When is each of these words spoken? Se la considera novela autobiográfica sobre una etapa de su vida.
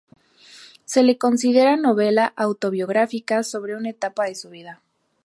Se 0.83 1.03
la 1.03 1.15
considera 1.19 1.77
novela 1.77 2.33
autobiográfica 2.35 3.43
sobre 3.43 3.75
una 3.75 3.91
etapa 3.91 4.25
de 4.25 4.33
su 4.33 4.49
vida. 4.49 4.81